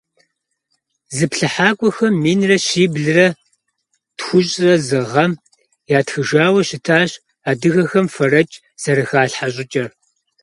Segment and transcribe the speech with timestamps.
[1.15, 3.27] Зыплъыхьакӏуэхэм минрэ щиблэ
[4.17, 5.31] тхущӏрэ зы гъэм
[5.99, 7.11] ятхыжауэ щытащ
[7.49, 9.87] адыгэхэм фэрэкӏ зэрыхалъхьэ щӏыкӏэр.